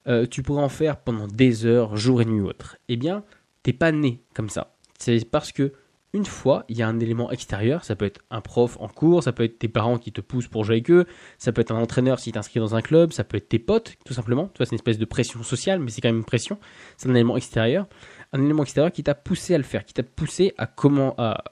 Euh, 0.08 0.26
tu 0.26 0.42
pourrais 0.44 0.64
en 0.64 0.70
faire 0.70 0.98
pendant 0.98 1.28
des 1.28 1.66
heures, 1.66 1.98
jour 1.98 2.22
et 2.22 2.26
nuit 2.26 2.40
ou 2.40 2.48
autre. 2.48 2.78
Eh 2.88 2.96
bien, 2.96 3.24
t'es 3.64 3.74
pas 3.74 3.92
né 3.92 4.22
comme 4.34 4.50
ça. 4.50 4.76
C'est 4.98 5.30
parce 5.30 5.52
que 5.52 5.74
une 6.14 6.26
fois, 6.26 6.64
il 6.70 6.78
y 6.78 6.82
a 6.82 6.88
un 6.88 7.00
élément 7.00 7.30
extérieur, 7.32 7.84
ça 7.84 7.96
peut 7.96 8.06
être 8.06 8.22
un 8.32 8.40
prof 8.40 8.78
en 8.80 8.88
cours, 8.88 9.24
ça 9.24 9.34
peut 9.34 9.44
être 9.44 9.60
tes 9.60 9.68
parents 9.68 9.98
qui 9.98 10.14
te 10.14 10.22
poussent 10.22 10.48
pour 10.48 10.64
jouer 10.64 10.76
avec 10.76 10.90
eux, 10.90 11.06
ça 11.38 11.52
peut 11.52 11.62
être 11.62 11.72
un 11.72 11.80
entraîneur 11.80 12.20
si 12.20 12.32
t'inscris 12.32 12.60
dans 12.60 12.76
un 12.76 12.82
club, 12.82 13.12
ça 13.12 13.26
peut 13.26 13.38
être 13.38 13.50
tes 13.50 13.60
potes, 13.60 13.98
tout 14.06 14.14
simplement. 14.14 14.50
Tu 14.54 14.58
vois, 14.58 14.66
c'est 14.66 14.72
une 14.72 14.80
espèce 14.80 14.98
de 14.98 15.06
pression 15.06 15.44
sociale, 15.44 15.80
mais 15.80 15.92
c'est 15.92 16.00
quand 16.02 16.08
même 16.08 16.18
une 16.18 16.24
pression. 16.24 16.58
C'est 16.96 17.10
un 17.10 17.14
élément 17.14 17.36
extérieur. 17.36 17.88
Un 18.32 18.44
élément 18.44 18.64
extérieur 18.64 18.92
qui 18.92 19.04
t'a 19.04 19.16
poussé 19.16 19.54
à 19.54 19.58
le 19.58 19.64
faire, 19.64 19.86
qui 19.86 19.94
t'a 19.94 20.04
poussé 20.04 20.54
à, 20.58 20.66
comment, 20.66 21.14
à, 21.18 21.44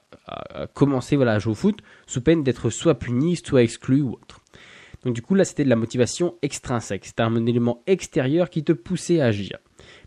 commencer 0.74 1.16
voilà, 1.16 1.34
à 1.34 1.40
jouer 1.40 1.52
au 1.52 1.56
foot, 1.56 1.80
sous 2.08 2.22
peine 2.22 2.44
d'être 2.44 2.70
soit 2.70 2.98
puni, 2.98 3.36
soit 3.36 3.62
exclu 3.62 4.02
ou 4.02 4.14
autre. 4.14 4.42
Donc 5.06 5.14
du 5.14 5.22
coup 5.22 5.36
là 5.36 5.46
c'était 5.46 5.64
de 5.64 5.70
la 5.70 5.76
motivation 5.76 6.36
extrinsèque, 6.42 7.06
c'était 7.06 7.24
un 7.24 7.46
élément 7.46 7.84
extérieur 7.88 8.50
qui 8.50 8.64
te 8.64 8.74
poussait 8.74 9.22
à 9.22 9.28
agir. 9.28 9.60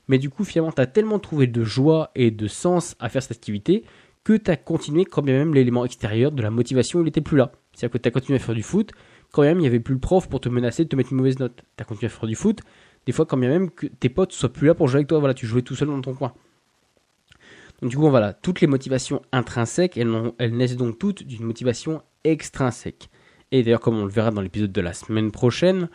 Mais 0.09 0.19
du 0.19 0.29
coup 0.29 0.45
finalement 0.45 0.73
tu 0.73 0.83
as 0.83 0.87
tellement 0.87 1.19
trouvé 1.19 1.47
de 1.47 1.65
joie 1.65 2.11
et 2.15 2.31
de 2.31 2.49
sens 2.49 2.97
à 2.99 3.09
faire 3.09 3.23
cette 3.23 3.37
activité 3.37 3.85
que 4.25 4.35
tu 4.35 4.51
as 4.51 4.57
continué 4.57 5.05
quand 5.05 5.23
bien 5.23 5.39
même 5.39 5.55
l'élément 5.55 5.85
extérieur 5.85 6.33
de 6.33 6.43
la 6.43 6.51
motivation 6.51 7.01
il 7.01 7.05
n'était 7.05 7.21
plus 7.21 7.37
là. 7.37 7.53
C'est-à-dire 7.73 7.93
que 7.93 7.99
tu 7.99 8.09
as 8.09 8.11
continué 8.11 8.37
à 8.37 8.41
faire 8.41 8.57
du 8.57 8.65
foot, 8.65 8.91
quand 9.33 9.43
même 9.43 9.59
il 9.59 9.63
n'y 9.63 9.67
avait 9.69 9.81
plus 9.81 9.95
le 9.95 10.01
prof 10.01 10.29
pour 10.29 10.41
te 10.41 10.49
menacer 10.49 10.85
de 10.85 10.89
te 10.89 10.97
mettre 10.97 11.13
une 11.13 11.19
mauvaise 11.19 11.39
note. 11.39 11.63
Tu 11.77 11.83
as 11.83 11.85
continué 11.85 12.07
à 12.07 12.15
faire 12.15 12.27
du 12.27 12.35
foot, 12.35 12.61
Des 13.07 13.13
fois, 13.13 13.25
quand 13.25 13.37
bien 13.37 13.49
même 13.49 13.71
que 13.71 13.87
tes 13.87 14.09
potes 14.09 14.33
soient 14.33 14.53
plus 14.53 14.67
là 14.67 14.75
pour 14.75 14.89
jouer 14.89 14.99
avec 14.99 15.09
toi, 15.09 15.19
voilà, 15.19 15.35
tu 15.35 15.47
jouais 15.47 15.63
tout 15.63 15.77
seul 15.77 15.89
dans 15.89 16.01
ton 16.01 16.15
coin. 16.15 16.35
Donc 17.81 17.91
du 17.91 17.97
coup, 17.97 18.11
voilà, 18.11 18.33
toutes 18.33 18.61
les 18.61 18.67
motivations 18.67 19.23
intrinsèques, 19.31 19.97
elles, 19.97 20.33
elles 20.39 20.57
naissent 20.57 20.77
donc 20.77 20.99
toutes 20.99 21.23
d'une 21.23 21.45
motivation 21.45 22.03
extrinsèque. 22.25 23.09
Et 23.53 23.63
d'ailleurs, 23.63 23.81
comme 23.81 23.99
on 23.99 24.05
le 24.05 24.11
verra 24.11 24.31
dans 24.31 24.41
l'épisode 24.41 24.73
de 24.73 24.81
la 24.81 24.93
semaine 24.93 25.31
prochaine, 25.31 25.89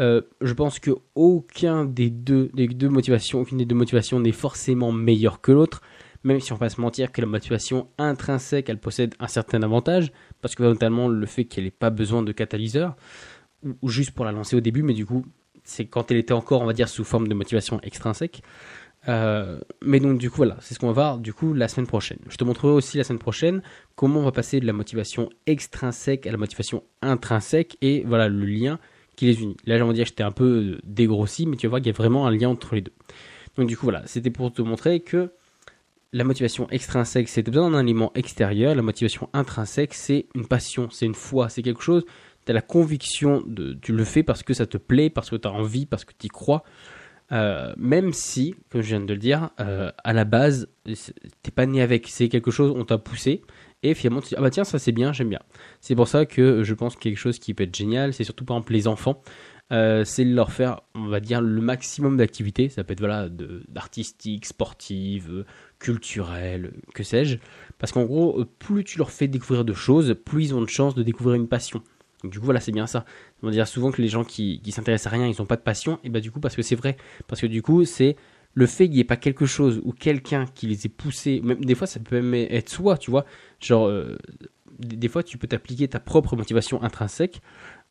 euh, 0.00 0.22
je 0.40 0.52
pense 0.52 0.78
que 0.78 0.92
aucun 1.14 1.84
des 1.84 2.10
deux, 2.10 2.50
des 2.54 2.68
deux 2.68 2.88
motivations, 2.88 3.40
aucune 3.40 3.58
des 3.58 3.64
deux 3.64 3.74
motivations 3.74 4.20
n'est 4.20 4.32
forcément 4.32 4.92
meilleure 4.92 5.40
que 5.40 5.50
l'autre, 5.50 5.80
même 6.22 6.40
si 6.40 6.52
on 6.52 6.56
va 6.56 6.68
se 6.68 6.80
mentir 6.80 7.12
que 7.12 7.20
la 7.20 7.26
motivation 7.26 7.88
intrinsèque, 7.98 8.68
elle 8.68 8.78
possède 8.78 9.14
un 9.18 9.26
certain 9.26 9.62
avantage, 9.62 10.12
parce 10.40 10.54
que 10.54 10.62
notamment 10.62 11.08
le 11.08 11.26
fait 11.26 11.44
qu'elle 11.44 11.64
n'ait 11.64 11.70
pas 11.70 11.90
besoin 11.90 12.22
de 12.22 12.32
catalyseur, 12.32 12.96
ou, 13.82 13.88
juste 13.88 14.12
pour 14.12 14.24
la 14.24 14.32
lancer 14.32 14.56
au 14.56 14.60
début, 14.60 14.82
mais 14.82 14.94
du 14.94 15.04
coup, 15.04 15.24
c'est 15.64 15.86
quand 15.86 16.10
elle 16.10 16.16
était 16.16 16.32
encore, 16.32 16.62
on 16.62 16.66
va 16.66 16.72
dire, 16.72 16.88
sous 16.88 17.04
forme 17.04 17.28
de 17.28 17.34
motivation 17.34 17.80
extrinsèque. 17.82 18.42
Euh, 19.06 19.60
mais 19.80 20.00
donc 20.00 20.18
du 20.18 20.28
coup 20.28 20.38
voilà, 20.38 20.56
c'est 20.60 20.74
ce 20.74 20.78
qu'on 20.78 20.88
va 20.88 20.92
voir 20.92 21.18
du 21.18 21.32
coup 21.32 21.54
la 21.54 21.68
semaine 21.68 21.86
prochaine. 21.86 22.18
Je 22.28 22.36
te 22.36 22.44
montrerai 22.44 22.72
aussi 22.72 22.98
la 22.98 23.04
semaine 23.04 23.20
prochaine 23.20 23.62
comment 23.94 24.20
on 24.20 24.24
va 24.24 24.32
passer 24.32 24.60
de 24.60 24.66
la 24.66 24.72
motivation 24.72 25.30
extrinsèque 25.46 26.26
à 26.26 26.32
la 26.32 26.36
motivation 26.36 26.82
intrinsèque 27.00 27.76
et 27.80 28.02
voilà 28.06 28.28
le 28.28 28.44
lien 28.44 28.78
qui 29.18 29.26
les 29.26 29.42
unit. 29.42 29.56
Là, 29.66 29.76
j'aimerais 29.76 29.94
dire 29.94 30.04
que 30.04 30.10
j'étais 30.10 30.22
un 30.22 30.30
peu 30.30 30.78
dégrossi, 30.84 31.44
mais 31.46 31.56
tu 31.56 31.66
vas 31.66 31.70
voir 31.70 31.80
qu'il 31.80 31.88
y 31.88 31.94
a 31.94 31.98
vraiment 31.98 32.26
un 32.26 32.30
lien 32.30 32.50
entre 32.50 32.76
les 32.76 32.82
deux. 32.82 32.92
Donc, 33.56 33.66
du 33.66 33.76
coup, 33.76 33.86
voilà, 33.86 34.02
c'était 34.06 34.30
pour 34.30 34.52
te 34.52 34.62
montrer 34.62 35.00
que 35.00 35.32
la 36.12 36.22
motivation 36.22 36.70
extrinsèque, 36.70 37.28
c'est 37.28 37.42
besoin 37.42 37.70
d'un 37.70 37.82
élément 37.82 38.12
extérieur. 38.14 38.76
La 38.76 38.82
motivation 38.82 39.28
intrinsèque, 39.32 39.92
c'est 39.92 40.26
une 40.36 40.46
passion, 40.46 40.88
c'est 40.90 41.06
une 41.06 41.16
foi, 41.16 41.48
c'est 41.48 41.62
quelque 41.62 41.82
chose. 41.82 42.04
Tu 42.46 42.52
as 42.52 42.54
la 42.54 42.62
conviction, 42.62 43.42
de, 43.44 43.76
tu 43.82 43.92
le 43.92 44.04
fais 44.04 44.22
parce 44.22 44.44
que 44.44 44.54
ça 44.54 44.66
te 44.66 44.78
plaît, 44.78 45.10
parce 45.10 45.30
que 45.30 45.36
tu 45.36 45.48
as 45.48 45.52
envie, 45.52 45.84
parce 45.84 46.04
que 46.04 46.12
tu 46.16 46.26
y 46.26 46.28
crois. 46.28 46.62
Euh, 47.30 47.74
même 47.76 48.12
si, 48.12 48.54
comme 48.70 48.80
je 48.80 48.88
viens 48.88 49.00
de 49.00 49.12
le 49.12 49.18
dire, 49.18 49.50
euh, 49.60 49.90
à 50.02 50.12
la 50.12 50.24
base, 50.24 50.68
t'es 51.42 51.50
pas 51.50 51.66
né 51.66 51.82
avec, 51.82 52.08
c'est 52.08 52.28
quelque 52.28 52.50
chose, 52.50 52.72
on 52.74 52.84
t'a 52.84 52.96
poussé, 52.96 53.42
et 53.82 53.94
finalement 53.94 54.20
tu 54.20 54.28
dis 54.28 54.34
ah 54.36 54.40
bah 54.40 54.50
tiens 54.50 54.64
ça 54.64 54.78
c'est 54.78 54.92
bien 54.92 55.12
j'aime 55.12 55.28
bien. 55.28 55.40
C'est 55.80 55.94
pour 55.94 56.08
ça 56.08 56.26
que 56.26 56.62
je 56.64 56.74
pense 56.74 56.96
que 56.96 57.00
quelque 57.00 57.18
chose 57.18 57.38
qui 57.38 57.54
peut 57.54 57.64
être 57.64 57.76
génial 57.76 58.12
c'est 58.12 58.24
surtout 58.24 58.44
par 58.44 58.56
exemple 58.56 58.72
les 58.72 58.88
enfants. 58.88 59.22
Euh, 59.70 60.02
c'est 60.02 60.24
leur 60.24 60.50
faire 60.50 60.80
on 60.94 61.08
va 61.08 61.20
dire 61.20 61.40
le 61.40 61.60
maximum 61.60 62.16
d'activités. 62.16 62.70
Ça 62.70 62.82
peut 62.82 62.94
être 62.94 63.00
voilà 63.00 63.28
d'artistique 63.28 64.46
sportive 64.46 65.44
culturelle 65.78 66.72
que 66.94 67.04
sais-je. 67.04 67.36
Parce 67.78 67.92
qu'en 67.92 68.04
gros 68.04 68.44
plus 68.58 68.82
tu 68.82 68.98
leur 68.98 69.10
fais 69.10 69.28
découvrir 69.28 69.64
de 69.64 69.74
choses 69.74 70.16
plus 70.24 70.46
ils 70.46 70.54
ont 70.54 70.62
de 70.62 70.68
chances 70.68 70.94
de 70.94 71.02
découvrir 71.02 71.36
une 71.36 71.48
passion 71.48 71.82
du 72.24 72.38
coup 72.38 72.44
voilà 72.46 72.60
c'est 72.60 72.72
bien 72.72 72.86
ça. 72.86 73.04
On 73.42 73.50
dire 73.50 73.68
souvent 73.68 73.90
que 73.90 74.02
les 74.02 74.08
gens 74.08 74.24
qui, 74.24 74.60
qui 74.60 74.72
s'intéressent 74.72 75.12
à 75.12 75.16
rien 75.16 75.26
ils 75.26 75.36
n'ont 75.38 75.46
pas 75.46 75.56
de 75.56 75.62
passion. 75.62 75.98
Et 76.04 76.08
bah 76.08 76.20
du 76.20 76.30
coup 76.30 76.40
parce 76.40 76.56
que 76.56 76.62
c'est 76.62 76.76
vrai. 76.76 76.96
Parce 77.26 77.40
que 77.40 77.46
du 77.46 77.62
coup 77.62 77.84
c'est 77.84 78.16
le 78.54 78.66
fait 78.66 78.86
qu'il 78.86 78.94
n'y 78.94 79.00
ait 79.00 79.04
pas 79.04 79.16
quelque 79.16 79.46
chose 79.46 79.80
ou 79.84 79.92
quelqu'un 79.92 80.46
qui 80.46 80.66
les 80.66 80.86
ait 80.86 80.88
poussés, 80.88 81.40
même 81.44 81.64
des 81.64 81.74
fois 81.74 81.86
ça 81.86 82.00
peut 82.00 82.20
même 82.20 82.34
être 82.34 82.68
soi, 82.68 82.98
tu 82.98 83.10
vois, 83.10 83.24
genre 83.60 83.86
euh, 83.86 84.18
des 84.80 85.08
fois 85.08 85.22
tu 85.22 85.38
peux 85.38 85.46
t'appliquer 85.46 85.86
ta 85.86 86.00
propre 86.00 86.34
motivation 86.34 86.82
intrinsèque, 86.82 87.40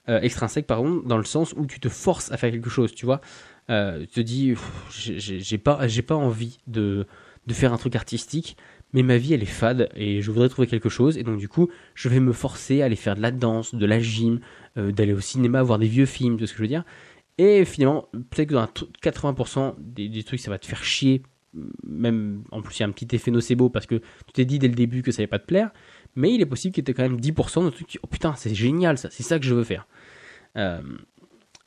euh, 0.09 0.19
extrinsèque 0.19 0.67
pardon, 0.67 1.01
dans 1.05 1.17
le 1.17 1.23
sens 1.23 1.53
où 1.55 1.65
tu 1.65 1.79
te 1.79 1.89
forces 1.89 2.31
à 2.31 2.37
faire 2.37 2.51
quelque 2.51 2.69
chose, 2.69 2.93
tu 2.93 3.05
vois, 3.05 3.21
euh, 3.69 4.01
tu 4.01 4.07
te 4.07 4.19
dis 4.19 4.55
j'ai 4.89 5.57
pas 5.57 5.87
pas 6.05 6.15
envie 6.15 6.57
de 6.67 7.05
de 7.45 7.53
faire 7.53 7.71
un 7.71 7.77
truc 7.77 7.95
artistique, 7.95 8.57
mais 8.93 9.03
ma 9.03 9.17
vie 9.17 9.33
elle 9.33 9.43
est 9.43 9.45
fade 9.45 9.89
et 9.95 10.21
je 10.21 10.31
voudrais 10.31 10.49
trouver 10.49 10.67
quelque 10.67 10.89
chose 10.89 11.17
et 11.17 11.23
donc 11.23 11.37
du 11.37 11.47
coup 11.49 11.69
je 11.93 12.09
vais 12.09 12.19
me 12.19 12.31
forcer 12.31 12.81
à 12.81 12.85
aller 12.85 12.95
faire 12.95 13.15
de 13.15 13.21
la 13.21 13.31
danse, 13.31 13.75
de 13.75 13.85
la 13.85 13.99
gym, 13.99 14.39
d'aller 14.75 15.13
au 15.13 15.19
cinéma 15.19 15.63
voir 15.63 15.79
des 15.79 15.87
vieux 15.87 16.05
films, 16.05 16.37
de 16.37 16.45
ce 16.45 16.53
que 16.53 16.57
je 16.57 16.63
veux 16.63 16.69
dire 16.69 16.85
et 17.37 17.65
finalement, 17.65 18.09
peut-être 18.13 18.49
que 18.49 18.53
dans 18.53 18.65
80% 18.65 19.75
des, 19.79 20.23
trucs, 20.23 20.39
ça 20.39 20.49
va 20.49 20.57
te 20.57 20.65
faire 20.65 20.83
chier. 20.83 21.21
Même, 21.83 22.43
en 22.51 22.61
plus, 22.61 22.77
il 22.77 22.81
y 22.81 22.83
a 22.83 22.87
un 22.87 22.91
petit 22.91 23.15
effet 23.15 23.31
nocebo 23.31 23.69
parce 23.69 23.85
que 23.85 23.95
tu 23.95 24.33
t'es 24.33 24.45
dit 24.45 24.59
dès 24.59 24.67
le 24.67 24.75
début 24.75 25.03
que 25.03 25.11
ça 25.11 25.21
allait 25.21 25.27
pas 25.27 25.39
te 25.39 25.45
plaire. 25.45 25.71
Mais 26.15 26.33
il 26.33 26.41
est 26.41 26.47
possible 26.47 26.73
qu'il 26.73 26.87
y 26.87 26.89
ait 26.89 26.93
quand 26.93 27.03
même 27.03 27.19
10% 27.19 27.65
de 27.65 27.69
trucs 27.69 27.87
qui, 27.87 27.99
oh 28.01 28.07
putain, 28.07 28.33
c'est 28.35 28.55
génial 28.55 28.97
ça, 28.97 29.09
c'est 29.11 29.23
ça 29.23 29.37
que 29.37 29.45
je 29.45 29.53
veux 29.53 29.63
faire. 29.63 29.87
Euh, 30.55 30.81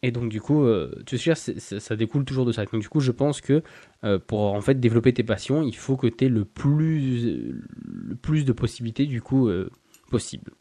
et 0.03 0.11
donc, 0.13 0.31
du 0.31 0.41
coup, 0.41 0.65
euh, 0.65 0.95
tu 1.07 1.19
sais, 1.19 1.35
ça, 1.35 1.97
découle 1.97 2.25
toujours 2.25 2.47
de 2.47 2.53
ça. 2.53 2.65
Donc, 2.65 2.81
du 2.81 2.89
coup, 2.89 3.01
je 3.01 3.13
pense 3.13 3.41
que 3.41 3.63
euh, 4.05 4.19
pour 4.19 4.41
en 4.55 4.61
fait 4.61 4.81
développer 4.81 5.13
tes 5.13 5.25
passions, 5.25 5.63
il 5.63 5.77
faut 5.77 5.97
que 5.97 6.07
tu 6.07 6.25
aies 6.25 6.29
le 6.29 6.45
plus, 6.45 7.55
le 7.85 8.15
plus 8.15 8.45
de 8.45 8.53
possibilités, 8.53 9.07
du 9.07 9.21
coup, 9.21 9.51
possible. 10.11 10.53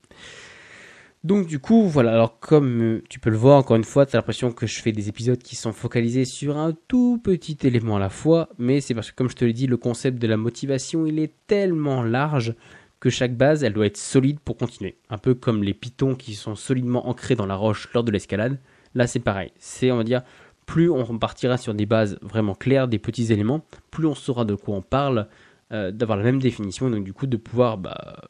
Donc 1.25 1.48
du 1.48 1.60
coup, 1.60 1.89
voilà, 1.89 2.13
alors 2.13 2.39
comme 2.39 2.81
euh, 2.81 3.03
tu 3.10 3.19
peux 3.19 3.29
le 3.29 3.36
voir, 3.36 3.58
encore 3.58 3.75
une 3.75 3.84
fois, 3.84 4.05
tu 4.05 4.15
as 4.15 4.19
l'impression 4.19 4.53
que 4.53 4.65
je 4.65 4.81
fais 4.81 4.93
des 4.93 5.10
épisodes 5.10 5.38
qui 5.38 5.58
sont 5.58 5.74
focalisés 5.74 6.24
sur 6.24 6.58
un 6.58 6.74
tout 6.88 7.19
petit 7.22 7.58
élément 7.63 7.98
à 7.98 8.00
la 8.00 8.10
fois, 8.10 8.48
mais 8.58 8.79
c'est 8.79 8.93
parce 8.93 9.12
que 9.12 9.15
comme 9.15 9.29
je 9.29 9.36
te 9.36 9.43
l'ai 9.43 9.51
dit, 9.51 9.67
le 9.67 9.75
concept 9.75 10.17
de 10.17 10.27
la 10.27 10.38
motivation, 10.38 11.05
il 11.05 11.19
est 11.19 11.34
tellement 11.46 12.03
large 12.03 12.55
que 13.01 13.10
chaque 13.10 13.36
base, 13.36 13.65
elle 13.65 13.74
doit 13.74 13.86
être 13.86 13.98
solide 13.98 14.39
pour 14.39 14.55
continuer. 14.55 14.98
Un 15.10 15.17
peu 15.17 15.34
comme 15.34 15.62
les 15.62 15.74
pitons 15.74 16.15
qui 16.15 16.36
sont 16.36 16.55
solidement 16.55 17.10
ancrés 17.10 17.36
dans 17.36 17.46
la 17.46 17.55
roche 17.55 17.89
lors 17.93 18.03
de 18.05 18.12
l'escalade. 18.12 18.58
Là, 18.96 19.08
c'est 19.08 19.19
pareil. 19.19 19.51
C'est, 19.58 19.91
on 19.91 19.98
va 19.98 20.03
dire, 20.03 20.22
plus 20.65 20.89
on 20.89 21.17
partira 21.17 21.58
sur 21.58 21.74
des 21.74 21.86
bases 21.86 22.19
vraiment 22.22 22.53
claires, 22.53 22.88
des 22.88 23.00
petits 23.00 23.34
éléments, 23.34 23.65
plus 23.89 24.05
on 24.05 24.15
saura 24.15 24.46
de 24.46 24.53
quoi 24.53 24.75
on 24.75 24.81
parle, 24.81 25.27
euh, 25.72 25.91
d'avoir 25.91 26.17
la 26.17 26.24
même 26.24 26.39
définition, 26.39 26.89
donc 26.89 27.03
du 27.03 27.13
coup 27.13 27.25
de 27.25 27.38
pouvoir 27.38 27.77
bah, 27.77 28.29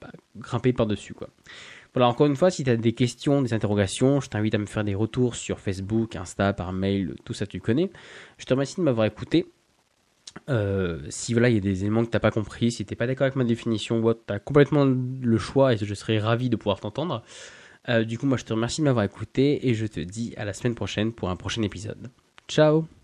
bah, 0.00 0.10
grimper 0.36 0.72
par-dessus. 0.72 1.14
quoi. 1.14 1.28
Voilà, 1.94 2.08
encore 2.08 2.26
une 2.26 2.36
fois, 2.36 2.50
si 2.50 2.62
tu 2.62 2.70
as 2.70 2.76
des 2.76 2.92
questions, 2.92 3.42
des 3.42 3.54
interrogations, 3.54 4.20
je 4.20 4.28
t'invite 4.28 4.54
à 4.54 4.58
me 4.58 4.66
faire 4.66 4.84
des 4.84 4.94
retours 4.94 5.34
sur 5.34 5.60
Facebook, 5.60 6.14
Insta, 6.14 6.52
par 6.52 6.72
mail, 6.72 7.14
tout 7.24 7.32
ça 7.32 7.46
tu 7.46 7.60
connais. 7.60 7.90
Je 8.36 8.44
te 8.44 8.52
remercie 8.52 8.76
de 8.76 8.82
m'avoir 8.82 9.06
écouté. 9.06 9.46
Euh, 10.50 11.00
si 11.08 11.32
voilà, 11.32 11.48
il 11.48 11.54
y 11.54 11.58
a 11.58 11.60
des 11.60 11.80
éléments 11.80 12.04
que 12.04 12.10
tu 12.10 12.16
n'as 12.16 12.20
pas 12.20 12.30
compris, 12.30 12.70
si 12.70 12.84
tu 12.84 12.92
n'es 12.92 12.96
pas 12.96 13.06
d'accord 13.06 13.24
avec 13.24 13.36
ma 13.36 13.44
définition, 13.44 14.02
tu 14.02 14.32
as 14.32 14.38
complètement 14.38 14.84
le 14.84 15.38
choix 15.38 15.72
et 15.72 15.76
je 15.78 15.94
serais 15.94 16.18
ravi 16.18 16.50
de 16.50 16.56
pouvoir 16.56 16.80
t'entendre. 16.80 17.22
Euh, 17.88 18.04
du 18.04 18.18
coup, 18.18 18.26
moi 18.26 18.36
je 18.36 18.44
te 18.44 18.52
remercie 18.52 18.80
de 18.80 18.84
m'avoir 18.84 19.04
écouté 19.04 19.68
et 19.68 19.74
je 19.74 19.86
te 19.86 20.00
dis 20.00 20.34
à 20.36 20.44
la 20.44 20.52
semaine 20.52 20.74
prochaine 20.74 21.12
pour 21.12 21.30
un 21.30 21.36
prochain 21.36 21.62
épisode. 21.62 22.10
Ciao 22.48 22.97